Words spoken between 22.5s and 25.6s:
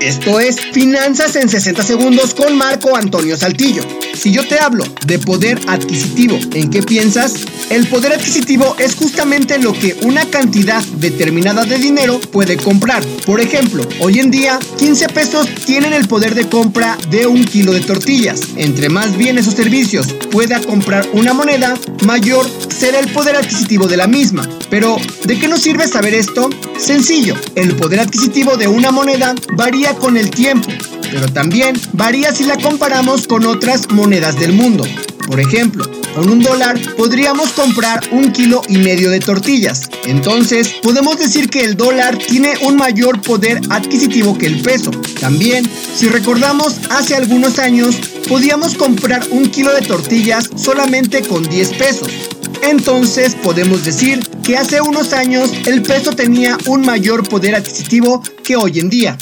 será el poder adquisitivo de la misma. Pero, ¿de qué nos